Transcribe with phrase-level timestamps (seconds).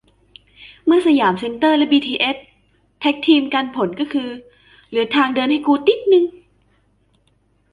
[0.85, 2.37] เมื่อสยามเซ็นเตอร์และบีทีเอส
[2.99, 4.29] แท็คทีมกัน ผลก็คือ
[4.89, 6.25] เหลือทางเดินให้กูติ๊ดนึง